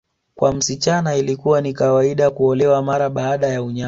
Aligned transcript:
Kwa 0.35 0.53
msichana 0.53 1.15
ilikuwa 1.15 1.61
ni 1.61 1.73
kawaida 1.73 2.29
kuolewa 2.31 2.81
mara 2.81 3.09
baada 3.09 3.47
ya 3.47 3.63
unyago 3.63 3.79